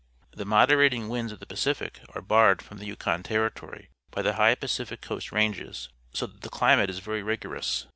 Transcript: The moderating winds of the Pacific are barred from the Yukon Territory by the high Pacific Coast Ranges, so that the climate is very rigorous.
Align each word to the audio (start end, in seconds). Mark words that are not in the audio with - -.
The 0.31 0.45
moderating 0.45 1.09
winds 1.09 1.31
of 1.31 1.37
the 1.39 1.45
Pacific 1.45 1.99
are 2.15 2.23
barred 2.23 2.63
from 2.63 2.79
the 2.79 2.87
Yukon 2.87 3.21
Territory 3.21 3.89
by 4.09 4.23
the 4.23 4.33
high 4.33 4.55
Pacific 4.55 4.99
Coast 4.99 5.31
Ranges, 5.31 5.89
so 6.11 6.25
that 6.25 6.41
the 6.41 6.49
climate 6.49 6.89
is 6.89 6.97
very 6.97 7.21
rigorous. 7.21 7.85